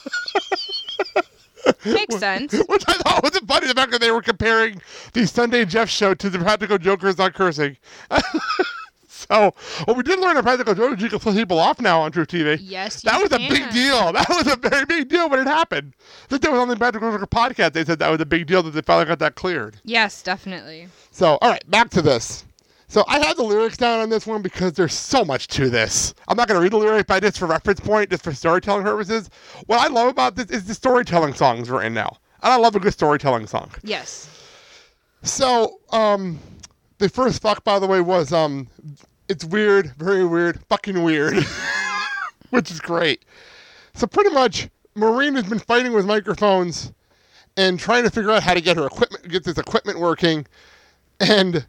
[1.85, 2.53] Makes sense.
[2.67, 4.81] Which I thought was funny the fact that they were comparing
[5.13, 7.77] the Sunday Jeff show to the practical jokers on cursing.
[9.07, 9.53] so
[9.85, 12.59] what we did learn on practical jokers, you can flip people off now on truTV.
[12.61, 14.11] Yes, that was a big deal.
[14.13, 15.93] That was a very big deal when it happened.
[16.25, 17.73] I think that was on the Practical Joker podcast.
[17.73, 19.77] They said that was a big deal that they finally got that cleared.
[19.83, 20.89] Yes, definitely.
[21.11, 22.45] So, all right, back to this.
[22.93, 26.13] So I had the lyrics down on this one because there's so much to this.
[26.27, 28.83] I'm not going to read the lyrics, but just for reference point, just for storytelling
[28.83, 29.31] purposes.
[29.65, 32.19] What I love about this is the storytelling songs we're in now.
[32.43, 33.71] And I love a good storytelling song.
[33.81, 34.29] Yes.
[35.23, 36.37] So, um,
[36.99, 38.67] the first fuck, by the way, was um,
[39.27, 41.43] it's weird, very weird, fucking weird,
[42.51, 43.25] which is great.
[43.95, 46.93] So pretty much, Maureen has been fighting with microphones
[47.57, 50.45] and trying to figure out how to get her equipment, get this equipment working,
[51.19, 51.65] and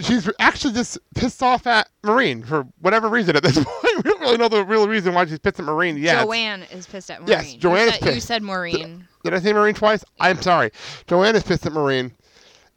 [0.00, 3.96] she's actually just pissed off at Maureen for whatever reason at this point.
[3.96, 6.22] we don't really know the real reason why she's pissed at Maureen yet.
[6.24, 7.38] Joanne is pissed at Maureen.
[7.38, 8.26] Yes, Joanne you is said, You pissed.
[8.26, 9.08] said Maureen.
[9.24, 10.04] Did I say Maureen twice?
[10.18, 10.70] I'm sorry.
[11.06, 12.12] Joanne is pissed at Maureen.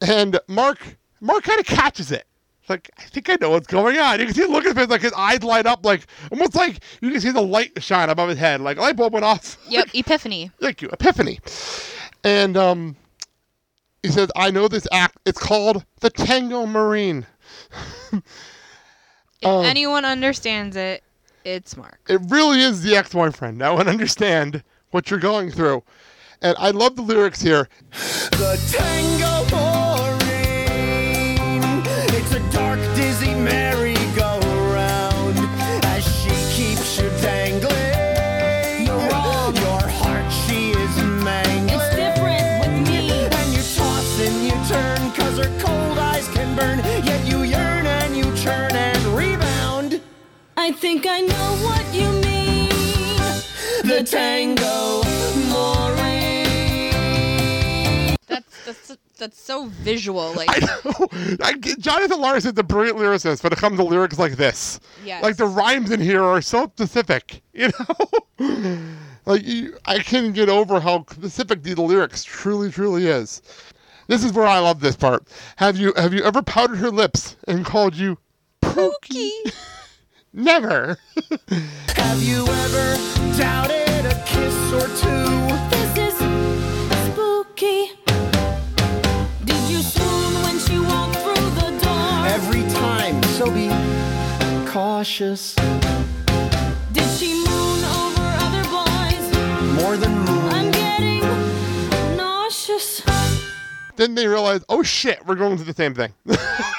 [0.05, 2.25] And Mark Mark kind of catches it.
[2.61, 4.19] It's like, I think I know what's going on.
[4.19, 6.79] You can see him looking at him like his eyes light up like almost like
[7.01, 8.61] you can see the light shine above his head.
[8.61, 9.57] Like light bulb went off.
[9.69, 10.51] Yep, Epiphany.
[10.61, 10.89] Thank you.
[10.89, 11.39] Epiphany.
[12.23, 12.95] And um
[14.03, 15.17] he says, I know this act.
[15.25, 17.25] It's called the Tango Maureen.
[18.11, 18.21] If
[19.47, 21.03] Um, anyone understands it,
[21.43, 21.99] it's Mark.
[22.07, 23.57] It really is the ex-boyfriend.
[23.57, 25.83] Now I understand what you're going through.
[26.41, 27.67] And I love the lyrics here.
[27.91, 29.82] The Tango Maureen.
[50.63, 52.69] I think I know what you mean.
[53.83, 55.03] The Tango
[55.51, 56.87] Maureen.
[58.27, 60.31] That's that's that's so visual.
[60.31, 61.09] Like I know.
[61.41, 64.79] I, Jonathan Larson is a brilliant lyricist but it comes to lyrics like this.
[65.03, 65.21] Yes.
[65.21, 67.69] Like the rhymes in here are so specific, you
[68.39, 68.79] know?
[69.25, 73.41] like you, I can't get over how specific the lyrics truly, truly is.
[74.07, 75.27] This is where I love this part.
[75.57, 78.17] Have you have you ever powdered her lips and called you
[78.61, 79.53] Pookie?
[80.35, 80.97] Never.
[81.89, 82.97] Have you ever
[83.37, 85.29] doubted a kiss or two?
[85.69, 86.15] This is
[87.11, 87.91] spooky.
[89.45, 92.25] Did you swoon when she walked through the door?
[92.25, 93.69] Every time, so be
[94.67, 95.53] cautious.
[96.93, 99.83] Did she moon over other boys?
[99.83, 100.49] More than moon.
[100.51, 101.19] I'm getting
[102.17, 103.03] nauseous.
[103.97, 106.11] then they realize, oh shit, we're going to the same thing.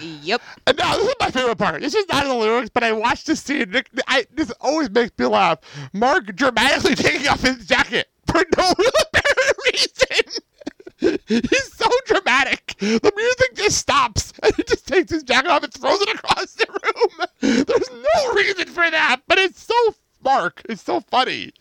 [0.00, 0.42] Yep.
[0.66, 1.80] And now this is my favorite part.
[1.80, 3.70] This is not in the lyrics, but I watched this scene.
[3.70, 5.58] Nick- I, this always makes me laugh.
[5.92, 10.42] Mark dramatically taking off his jacket for no real apparent reason.
[11.28, 12.74] He's so dramatic.
[12.78, 16.54] The music just stops, and he just takes his jacket off and throws it across
[16.54, 17.26] the room.
[17.40, 20.62] There's no reason for that, but it's so Mark.
[20.68, 21.52] It's so funny.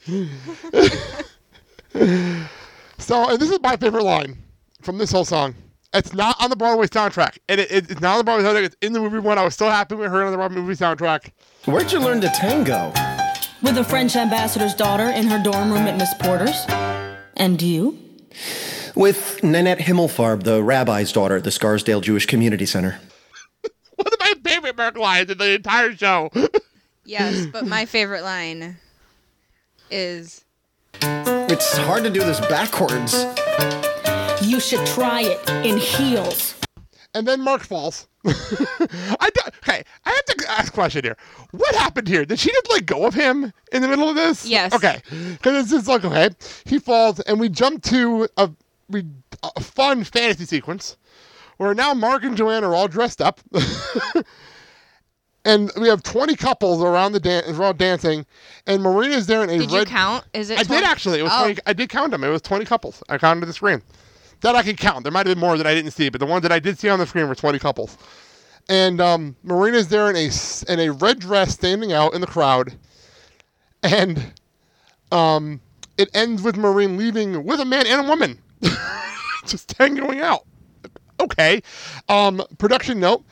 [2.98, 4.38] so, and this is my favorite line
[4.82, 5.54] from this whole song.
[5.96, 7.38] It's not on the Broadway soundtrack.
[7.48, 8.66] And it, it, it's not on the Broadway soundtrack.
[8.66, 9.38] It's in the movie one.
[9.38, 11.32] I was so happy we heard it on the Broadway movie soundtrack.
[11.66, 12.92] Where'd you learn to tango?
[13.64, 16.66] With a French ambassador's daughter in her dorm room at Miss Porter's?
[17.38, 17.98] And you?
[18.96, 23.00] With Nanette Himmelfarb, the rabbi's daughter at the Scarsdale Jewish Community Center.
[23.96, 26.30] One of my favorite Mark lines in the entire show.
[27.08, 28.78] Yes, but my favorite line
[29.92, 30.44] is
[31.02, 33.14] It's hard to do this backwards.
[34.56, 36.56] You should try it in heels.
[37.14, 38.08] And then Mark falls.
[38.26, 38.32] I
[39.34, 41.18] do, okay, I have to ask a question here.
[41.52, 42.24] What happened here?
[42.24, 44.46] Did she just let go of him in the middle of this?
[44.46, 44.72] Yes.
[44.74, 46.30] Okay, because it's just like okay,
[46.64, 48.50] he falls, and we jump to a
[48.88, 49.04] we
[49.44, 50.96] a fun fantasy sequence
[51.58, 53.42] where now Mark and Joanne are all dressed up.
[55.48, 58.26] And we have 20 couples around the dan- around dancing,
[58.66, 60.24] and Marina's there in a Did you count?
[60.34, 61.20] Is it I did actually.
[61.20, 61.44] It was Oh.
[61.44, 62.24] 20, I did count them.
[62.24, 63.04] It was 20 couples.
[63.10, 63.84] I counted the screen.
[64.42, 65.04] That I can count.
[65.04, 66.78] There might have been more that I didn't see, but the ones that I did
[66.78, 67.98] see on the screen were 20 couples.
[68.68, 70.30] And um, Marina's there in a
[70.72, 72.74] in a red dress, standing out in the crowd,
[73.84, 74.34] and
[75.12, 75.62] um,
[75.98, 78.40] it ends with Maureen leaving with a man and a woman,
[79.46, 80.46] just tangoing out.
[81.20, 81.62] Okay.
[82.10, 83.24] Um, production note: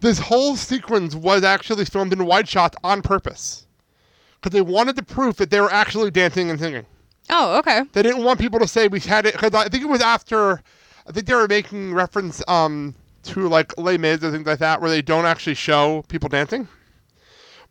[0.00, 3.66] This whole sequence was actually filmed in wide shots on purpose
[4.34, 6.84] because they wanted the proof that they were actually dancing and singing.
[7.30, 7.82] Oh, okay.
[7.92, 10.62] They didn't want people to say we had it because I think it was after.
[11.06, 14.80] I think they were making reference um, to like Les Mis and things like that,
[14.80, 16.68] where they don't actually show people dancing.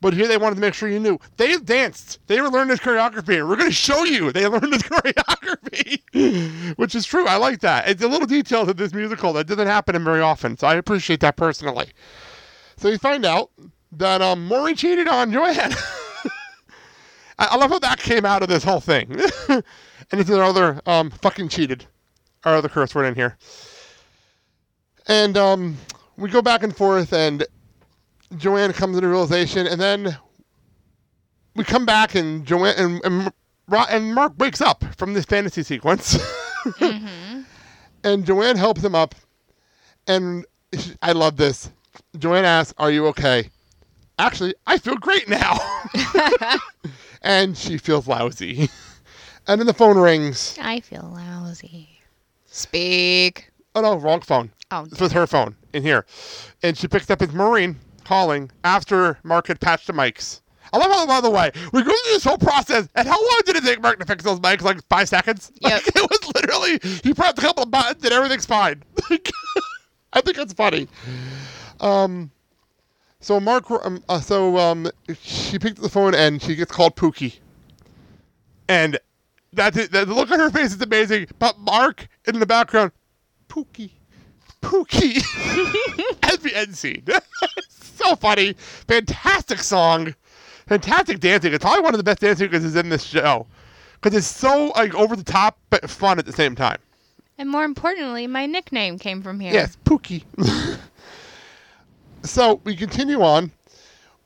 [0.01, 2.19] But here they wanted to make sure you knew they danced.
[2.25, 6.95] They were learning this choreography, we're going to show you they learned this choreography, which
[6.95, 7.27] is true.
[7.27, 7.87] I like that.
[7.87, 11.19] It's a little detail to this musical that doesn't happen very often, so I appreciate
[11.19, 11.89] that personally.
[12.77, 13.51] So you find out
[13.91, 15.73] that um, Maureen cheated on Joanne.
[17.41, 19.19] I, I love how that came out of this whole thing.
[19.49, 19.63] and
[20.11, 21.85] it's another um, fucking cheated.
[22.43, 23.37] Our other curse word in here.
[25.07, 25.77] And um,
[26.17, 27.45] we go back and forth, and
[28.37, 30.17] Joanne comes into realization, and then
[31.55, 33.31] we come back, and Joanne and, and,
[33.89, 36.17] and Mark wakes up from this fantasy sequence.
[38.03, 39.13] And Joanne helps him up,
[40.07, 40.43] and
[40.75, 41.69] she- I love this.
[42.17, 43.51] Joanne asks, "Are you okay?"
[44.17, 45.59] Actually, I feel great now.
[47.21, 48.69] and she feels lousy.
[49.47, 50.55] And then the phone rings.
[50.61, 51.89] I feel lousy.
[52.45, 53.49] Speak.
[53.73, 54.51] Oh no, wrong phone.
[54.69, 54.85] Oh.
[54.85, 56.05] This was her phone in here.
[56.61, 60.41] And she picks up his Maureen calling after Mark had patched the mics.
[60.73, 63.39] I love how, by the way, we go through this whole process, and how long
[63.45, 64.61] did it take Mark to fix those mics?
[64.61, 65.51] Like five seconds?
[65.61, 68.83] Like, it was literally, he pressed a couple of buttons and everything's fine.
[70.13, 70.87] I think that's funny.
[71.79, 72.31] Um,
[73.21, 74.89] so Mark, um, uh, so um,
[75.21, 77.37] she picked up the phone and she gets called Pookie.
[78.67, 78.99] And
[79.53, 79.91] that's it.
[79.91, 81.27] The look on her face is amazing.
[81.37, 82.91] But Mark in the background,
[83.47, 83.91] Pookie,
[84.61, 85.17] Pookie,
[86.23, 87.05] as the end scene.
[87.69, 88.53] so funny.
[88.87, 90.15] Fantastic song.
[90.67, 91.53] Fantastic dancing.
[91.53, 93.45] It's probably one of the best dancing sequences in this show.
[94.01, 96.79] Because it's so like over the top but fun at the same time.
[97.37, 99.53] And more importantly, my nickname came from here.
[99.53, 100.23] Yes, Pookie.
[102.23, 103.51] so we continue on.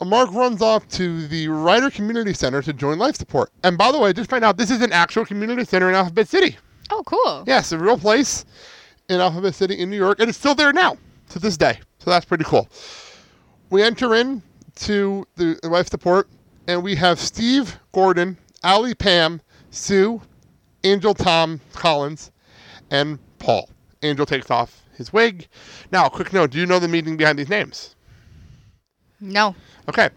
[0.03, 3.49] Mark runs off to the Ryder Community Center to join life support.
[3.63, 6.27] And by the way, just find out this is an actual community center in Alphabet
[6.27, 6.57] City.
[6.91, 7.43] Oh, cool.
[7.47, 8.45] Yes, a real place
[9.09, 10.97] in Alphabet City in New York, and it's still there now
[11.29, 11.79] to this day.
[11.99, 12.67] So that's pretty cool.
[13.69, 14.43] We enter in
[14.75, 16.27] to the life support,
[16.67, 20.21] and we have Steve Gordon, Ali Pam, Sue,
[20.83, 22.31] Angel Tom Collins,
[22.91, 23.69] and Paul.
[24.03, 25.47] Angel takes off his wig.
[25.91, 27.95] Now, quick note: Do you know the meaning behind these names?
[29.19, 29.55] No.
[29.89, 30.09] Okay.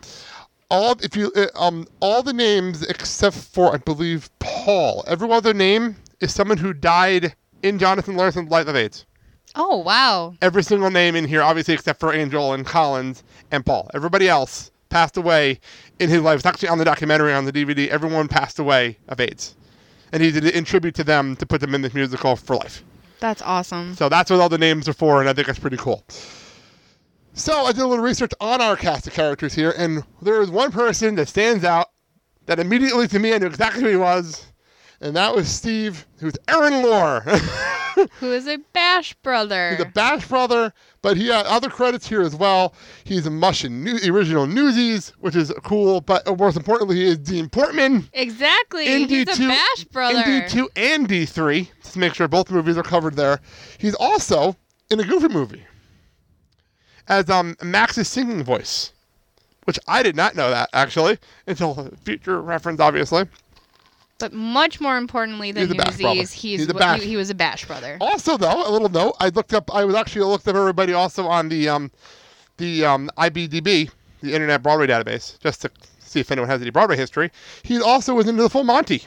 [0.71, 5.05] All if you uh, um all the names except for I believe Paul.
[5.07, 9.07] Every other name is someone who died in Jonathan Larson's Life of AIDS.
[9.55, 10.35] Oh, wow.
[10.43, 13.91] Every single name in here, obviously except for Angel and Collins and Paul.
[13.95, 15.61] Everybody else passed away
[15.99, 16.37] in his life.
[16.37, 17.89] It's actually on the documentary on the DVD.
[17.89, 19.57] Everyone passed away of AIDS,
[20.13, 22.57] and he did it in tribute to them to put them in this musical for
[22.57, 22.85] life.
[23.21, 23.95] That's awesome.
[23.95, 26.05] So that's what all the names are for, and I think that's pretty cool.
[27.35, 30.51] So I did a little research on our cast of characters here, and there is
[30.51, 31.87] one person that stands out
[32.47, 34.47] that immediately to me I knew exactly who he was,
[35.01, 37.21] and that was Steve, who's Aaron Lohr.
[38.21, 39.71] Who is a Bash brother?
[39.71, 42.75] He's a Bash brother, but he had other credits here as well.
[43.03, 47.19] He's a Mush in new, original Newsies, which is cool, but most importantly, he is
[47.19, 48.09] Dean Portman.
[48.13, 48.87] Exactly.
[48.87, 50.19] In He's D2 a Bash brother.
[50.19, 53.41] In D2 and D3, just to make sure both movies are covered there.
[53.79, 54.57] He's also
[54.91, 55.65] in a Goofy movie
[57.09, 58.93] as um Max's singing voice,
[59.65, 63.25] which I did not know that actually until future reference, obviously.
[64.19, 67.03] But much more importantly than He's Newsies, he's, He's Bash.
[67.03, 67.99] He, he was a Bash brother.
[68.01, 69.73] Also, though, a little note: I looked up.
[69.75, 71.93] I was actually looked up everybody also on the um,
[72.57, 75.71] the um, IBDB, the Internet Broadway database, just to
[76.09, 77.31] See if anyone has any Broadway history.
[77.63, 79.03] He also was into the Full Monty.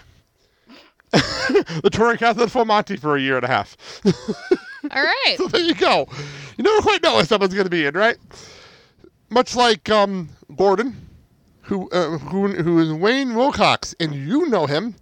[1.11, 3.75] the touring cast of the Full Monty for a year and a half.
[4.91, 5.35] All right.
[5.37, 6.07] so there you go.
[6.57, 8.17] You never quite know what someone's going to be in, right?
[9.31, 10.95] Much like um, Gordon,
[11.63, 14.93] who uh, who who is Wayne Wilcox, and you know him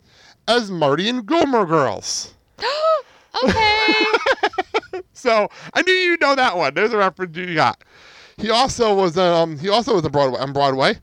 [0.49, 2.33] as Marty and Gilmore Girls.
[3.43, 3.93] okay.
[5.13, 6.73] so I knew you know that one.
[6.73, 7.81] There's a reference you got.
[8.37, 10.97] He also was um he also was on Broadway on Broadway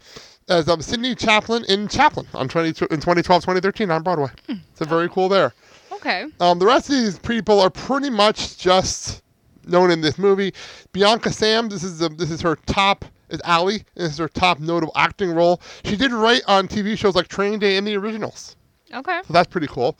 [0.49, 4.31] as um Sidney Chaplin in Chaplin on 20, in 2012 2013 on Broadway.
[4.75, 5.55] So very cool there.
[5.93, 6.27] Okay.
[6.41, 9.23] Um, the rest of these people are pretty much just
[9.67, 10.53] known in this movie.
[10.93, 13.85] Bianca Sam, this is the, this is her top is Allie.
[13.95, 15.61] This is her top notable acting role.
[15.85, 18.56] She did write on TV shows like Training Day and the Originals.
[18.92, 19.20] Okay.
[19.27, 19.99] So that's pretty cool.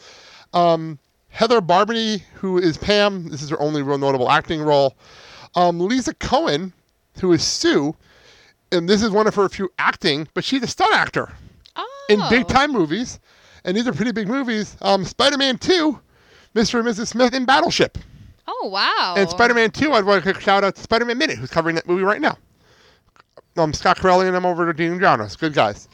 [0.53, 4.97] Um, Heather Barbany, who is Pam, this is her only real notable acting role.
[5.55, 6.73] Um, Lisa Cohen,
[7.21, 7.95] who is Sue,
[8.73, 11.33] and this is one of her few acting, but she's a stunt actor
[12.09, 13.19] in big time movies,
[13.65, 14.77] and these are pretty big movies.
[14.81, 15.99] Um, Spider-Man 2,
[16.55, 16.79] Mr.
[16.79, 17.09] and Mrs.
[17.09, 17.99] Smith in Battleship,
[18.47, 19.15] Oh wow.
[19.17, 19.93] and Spider-Man 2.
[19.93, 22.39] I'd want to shout out to Spider-Man Minute, who's covering that movie right now.
[23.57, 25.89] Um, Scott Corelli and I'm over to Dean Janos, good guys.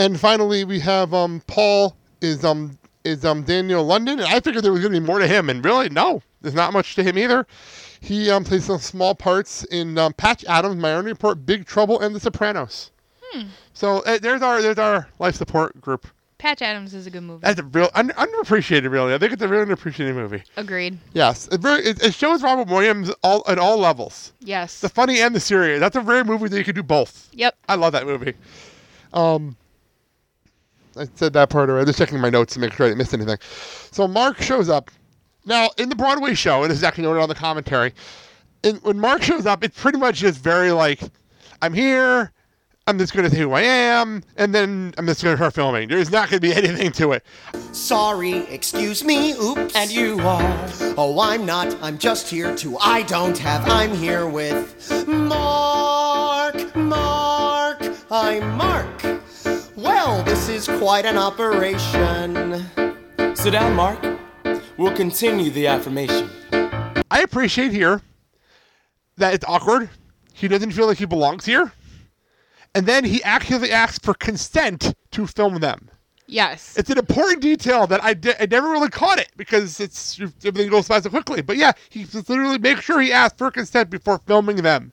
[0.00, 4.64] And finally, we have um, Paul is um is um Daniel London, and I figured
[4.64, 7.02] there was going to be more to him, and really, no, there's not much to
[7.02, 7.46] him either.
[8.00, 12.00] He um, plays some small parts in um, Patch Adams, My Minority Report, Big Trouble,
[12.00, 12.92] and The Sopranos.
[13.22, 13.48] Hmm.
[13.74, 16.06] So uh, there's our there's our life support group.
[16.38, 17.42] Patch Adams is a good movie.
[17.42, 19.12] That's a real un- underappreciated, really.
[19.12, 20.42] I think it's a really underappreciated movie.
[20.56, 20.96] Agreed.
[21.12, 24.32] Yes, it, very, it, it shows Robin Williams all at all levels.
[24.40, 24.80] Yes.
[24.80, 25.78] The funny and the serious.
[25.78, 27.28] That's a rare movie that you can do both.
[27.34, 27.54] Yep.
[27.68, 28.32] I love that movie.
[29.12, 29.58] Um,
[30.96, 31.86] I said that part already.
[31.86, 33.38] Just checking my notes to make sure I didn't miss anything.
[33.90, 34.90] So Mark shows up.
[35.46, 37.94] Now, in the Broadway show, and this is actually noted on the commentary,
[38.62, 41.00] and when Mark shows up, it's pretty much just very like,
[41.62, 42.32] I'm here,
[42.86, 45.54] I'm just going to say who I am, and then I'm just going to start
[45.54, 45.88] filming.
[45.88, 47.24] There's not going to be anything to it.
[47.72, 49.74] Sorry, excuse me, oops.
[49.76, 50.68] And you are?
[50.98, 51.74] Oh, I'm not.
[51.82, 52.78] I'm just here to.
[52.78, 53.68] I don't have.
[53.68, 56.74] I'm here with Mark.
[56.74, 57.82] Mark.
[58.10, 59.19] I'm Mark.
[60.10, 62.66] Well, this is quite an operation.
[63.36, 64.04] Sit down, Mark.
[64.76, 66.28] We'll continue the affirmation.
[67.08, 68.02] I appreciate here
[69.18, 69.88] that it's awkward.
[70.32, 71.70] He doesn't feel like he belongs here.
[72.74, 75.88] And then he actually asks for consent to film them.
[76.26, 76.76] Yes.
[76.76, 80.70] It's an important detail that I, di- I never really caught it because it's everything
[80.70, 81.40] goes by so quickly.
[81.40, 84.92] But yeah, he literally makes sure he asks for consent before filming them.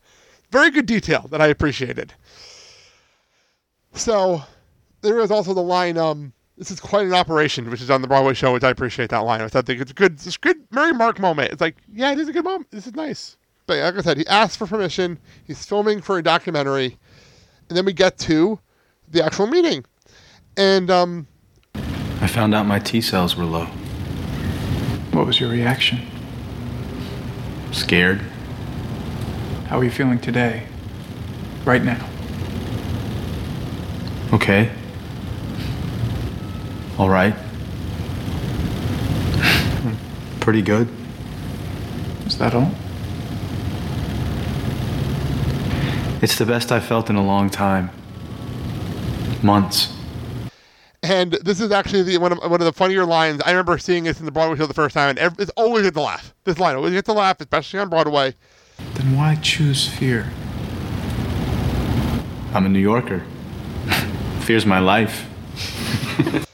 [0.52, 2.14] Very good detail that I appreciated.
[3.94, 4.44] So
[5.02, 8.08] there is also the line, um, this is quite an operation, which is on the
[8.08, 9.42] Broadway show, which I appreciate that line.
[9.42, 11.52] I think it's a good, it's a good Mary Mark moment.
[11.52, 12.72] It's like, yeah, it is a good moment.
[12.72, 13.38] This is nice.
[13.68, 15.20] But like I said, he asked for permission.
[15.46, 16.98] He's filming for a documentary,
[17.70, 18.60] and then we get to
[19.10, 19.86] the actual meeting,
[20.56, 21.28] and um,
[22.20, 23.66] I found out my T cells were low.
[25.12, 26.00] What was your reaction?
[27.72, 28.22] Scared.
[29.68, 30.64] How are you feeling today?
[31.66, 32.08] Right now?
[34.34, 34.72] Okay.
[36.98, 37.34] All right.
[39.84, 40.40] Hmm.
[40.40, 40.90] Pretty good.
[42.26, 42.72] Is that all?
[46.24, 47.92] It's the best I've felt in a long time.
[49.44, 49.94] Months.
[51.04, 53.42] And this is actually the, one, of, one of the funnier lines.
[53.46, 55.84] I remember seeing this in the Broadway show the first time, and every, it's always
[55.84, 56.34] get the laugh.
[56.44, 58.34] This line always gets the laugh, especially on Broadway.
[58.96, 60.32] Then why choose fear?
[62.54, 63.24] I'm a New Yorker.
[64.42, 65.28] Fear's my life.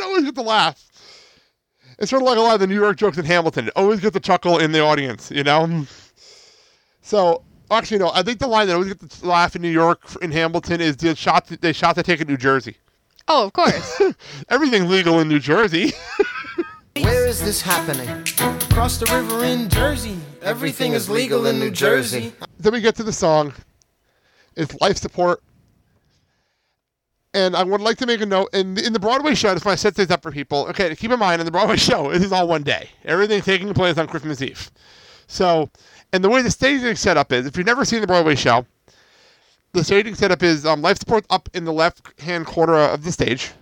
[0.00, 0.84] I always get the laugh.
[1.98, 3.68] It's sort of like a lot of the New York jokes in Hamilton.
[3.68, 5.86] It always gets a chuckle in the audience, you know?
[7.02, 10.00] So, actually, no, I think the line that always gets the laugh in New York
[10.22, 12.76] in Hamilton is the shot that they shot to take in New Jersey.
[13.28, 14.02] Oh, of course.
[14.48, 15.92] Everything's legal in New Jersey.
[16.96, 18.08] Where is this happening?
[18.70, 20.18] Across the river in Jersey.
[20.42, 22.32] Everything is legal in New Jersey.
[22.58, 23.52] then we get to the song.
[24.56, 25.42] It's life support.
[27.32, 29.52] And I would like to make a note in in the Broadway show.
[29.54, 30.66] Just want to set this up for people.
[30.68, 32.90] Okay, keep in mind in the Broadway show, it is all one day.
[33.04, 34.70] Everything taking place on Christmas Eve.
[35.28, 35.70] So,
[36.12, 38.66] and the way the staging setup is, if you've never seen the Broadway show,
[39.72, 43.12] the staging setup is um, life support up in the left hand corner of the
[43.12, 43.52] stage,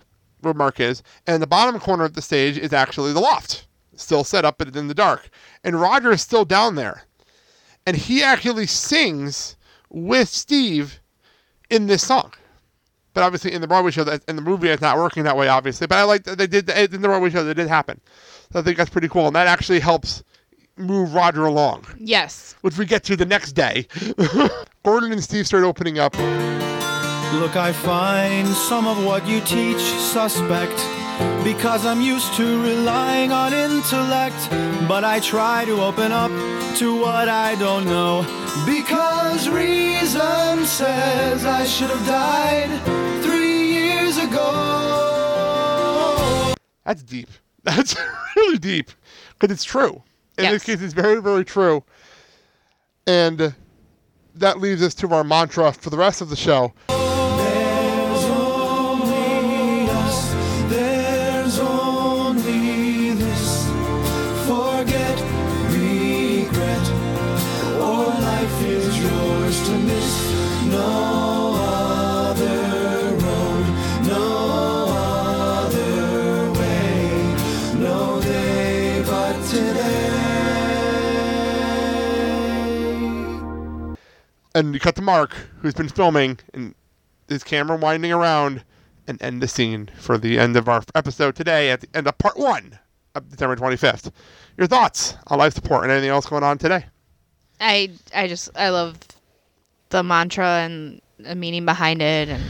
[0.41, 4.23] where Mark is, and the bottom corner of the stage is actually the loft, still
[4.23, 5.29] set up, but in the dark.
[5.63, 7.03] And Roger is still down there,
[7.85, 9.55] and he actually sings
[9.89, 10.99] with Steve
[11.69, 12.33] in this song.
[13.19, 15.49] But obviously, in the Broadway show, that in the movie, it's not working that way,
[15.49, 15.87] obviously.
[15.87, 17.43] But I like that they did in the Broadway show.
[17.43, 17.99] That did happen.
[18.53, 20.23] So I think that's pretty cool, and that actually helps
[20.77, 21.85] move Roger along.
[21.99, 22.55] Yes.
[22.61, 23.87] Which we get to the next day.
[24.85, 26.13] Gordon and Steve start opening up.
[27.33, 30.79] Look, I find some of what you teach suspect
[31.43, 34.49] because I'm used to relying on intellect.
[34.87, 36.31] But I try to open up
[36.77, 38.23] to what I don't know
[38.65, 42.69] because reason says I should have died
[43.23, 44.49] three years ago.
[46.83, 47.29] That's deep.
[47.63, 47.95] That's
[48.35, 48.91] really deep
[49.37, 50.03] because it's true.
[50.37, 51.83] In this case, it's very, very true.
[53.05, 53.53] And
[54.35, 56.73] that leads us to our mantra for the rest of the show.
[84.59, 85.31] And you cut to Mark,
[85.61, 86.75] who's been filming, and
[87.29, 88.61] his camera winding around,
[89.07, 92.17] and end the scene for the end of our episode today at the end of
[92.17, 92.77] part one
[93.15, 94.11] of December 25th.
[94.57, 96.85] Your thoughts on life support and anything else going on today?
[97.61, 98.97] I I just I love
[99.91, 102.43] the mantra and the meaning behind it, and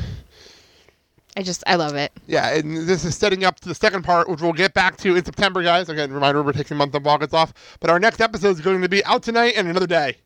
[1.37, 2.11] I just I love it.
[2.25, 5.15] Yeah, and this is setting up to the second part, which we'll get back to
[5.15, 5.89] in September, guys.
[5.89, 8.89] Again, reminder we're taking month of August off, but our next episode is going to
[8.89, 10.17] be out tonight and another day.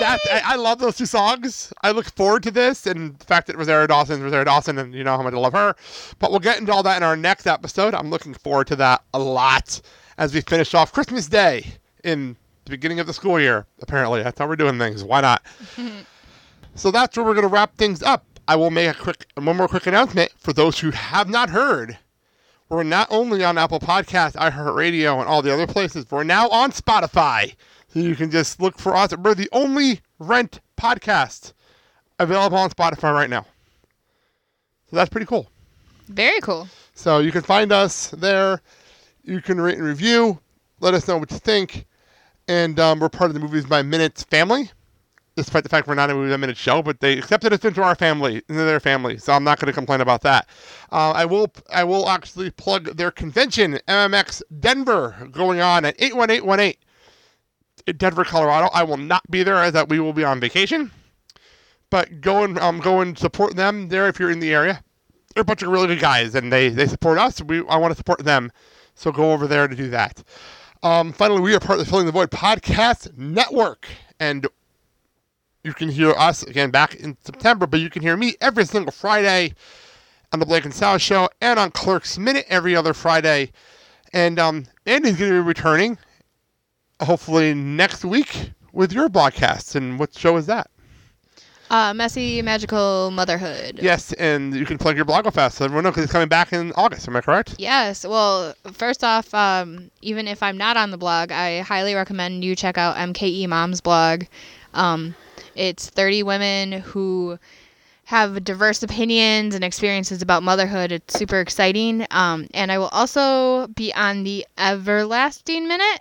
[0.00, 1.72] That I, I love those two songs.
[1.82, 4.94] I look forward to this, and the fact that Rosario Dawson is Rosario Dawson, and
[4.94, 5.74] you know how much I love her.
[6.18, 7.94] But we'll get into all that in our next episode.
[7.94, 9.80] I'm looking forward to that a lot
[10.18, 11.66] as we finish off Christmas Day
[12.04, 13.66] in the beginning of the school year.
[13.80, 15.04] Apparently, that's how we're doing things.
[15.04, 15.42] Why not?
[16.74, 18.24] So that's where we're going to wrap things up.
[18.48, 21.98] I will make a quick, one more quick announcement for those who have not heard.
[22.68, 26.06] We're not only on Apple Podcasts, iHeartRadio, and all the other places.
[26.10, 27.54] We're now on Spotify.
[27.92, 29.14] So you can just look for us.
[29.14, 31.52] We're the only rent podcast
[32.18, 33.44] available on Spotify right now.
[34.88, 35.48] So that's pretty cool.
[36.08, 36.68] Very cool.
[36.94, 38.62] So you can find us there.
[39.24, 40.40] You can rate and review.
[40.80, 41.86] Let us know what you think.
[42.48, 44.70] And um, we're part of the Movies by Minutes family,
[45.36, 46.82] despite the fact we're not a Movies by Minutes show.
[46.82, 49.18] But they accepted us into our family, into their family.
[49.18, 50.48] So I'm not going to complain about that.
[50.90, 51.52] Uh, I will.
[51.70, 56.74] I will actually plug their convention, MMX Denver, going on at 81818 in
[57.96, 58.68] Denver, Colorado.
[58.72, 60.90] I will not be there as that we will be on vacation.
[61.90, 64.82] But go and um, go and support them there if you're in the area.
[65.34, 67.42] They're a bunch of really good guys, and they they support us.
[67.42, 68.50] We I want to support them,
[68.94, 70.22] so go over there to do that.
[70.82, 74.46] Um, finally, we are part of the Filling the Void podcast network, and
[75.64, 78.90] you can hear us again back in September, but you can hear me every single
[78.90, 79.54] Friday
[80.32, 83.52] on the Blake and Sal show and on Clerks Minute every other Friday.
[84.12, 85.98] And um, Andy's going to be returning
[87.04, 89.74] hopefully next week with your broadcast.
[89.74, 90.68] And what show is that?
[91.70, 93.78] Uh, messy magical motherhood.
[93.80, 96.70] Yes, and you can plug your Blogofest so everyone knows because it's coming back in
[96.76, 97.08] August.
[97.08, 97.54] Am I correct?
[97.56, 98.04] Yes.
[98.04, 102.54] Well, first off, um, even if I'm not on the blog, I highly recommend you
[102.54, 104.24] check out MKE Mom's blog.
[104.74, 105.14] Um,
[105.54, 107.38] it's 30 women who
[108.04, 110.92] have diverse opinions and experiences about motherhood.
[110.92, 112.06] It's super exciting.
[112.10, 116.00] Um, and I will also be on the Everlasting Minute.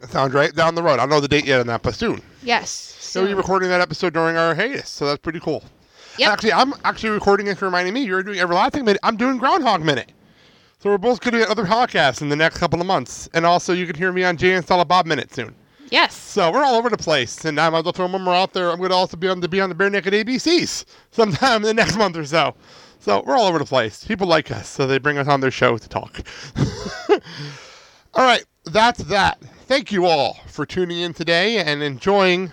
[0.00, 0.94] That sounds right down the road.
[0.94, 2.22] I don't know the date yet on that, but soon.
[2.42, 2.70] Yes.
[2.70, 5.64] So you're recording that episode during our hiatus, so that's pretty cool.
[6.18, 6.32] Yep.
[6.32, 9.00] Actually, I'm actually recording it, for reminding me you're doing Everlasting Minute.
[9.02, 10.12] I'm doing Groundhog Minute.
[10.80, 13.28] So we're both going to get other podcasts in the next couple of months.
[13.34, 15.54] And also, you can hear me on Jay and Silent Bob Minute soon.
[15.90, 16.14] Yes.
[16.14, 18.52] So we're all over the place, and I might as well throw one more out
[18.52, 18.70] there.
[18.70, 21.62] I'm going to also be on the be on the Bare Naked ABCs sometime in
[21.62, 22.54] the next month or so.
[23.00, 24.04] So we're all over the place.
[24.04, 26.20] People like us, so they bring us on their show to talk.
[27.08, 29.40] all right, that's that.
[29.68, 32.52] Thank you all for tuning in today and enjoying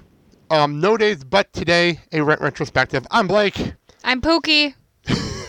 [0.51, 3.07] um, No Days But Today, a rent retrospective.
[3.09, 3.71] I'm Blake.
[4.03, 4.73] I'm Pookie.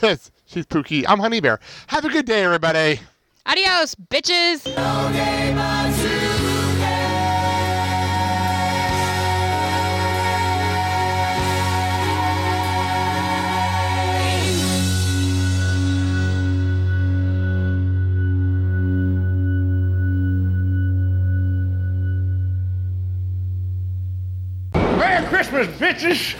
[0.00, 1.04] Yes, She's Pookie.
[1.08, 1.58] I'm Honey Bear.
[1.88, 3.00] Have a good day, everybody.
[3.46, 4.64] Adios, bitches.
[4.76, 5.52] Merry
[25.28, 26.36] Christmas, bitches!